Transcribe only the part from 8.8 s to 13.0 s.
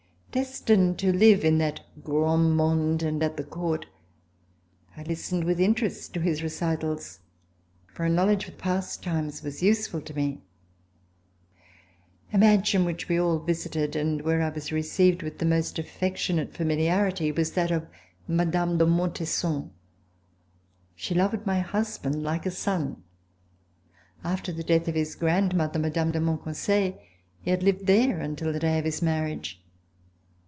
times was useful to me. A mansion